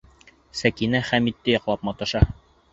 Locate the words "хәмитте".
1.11-1.55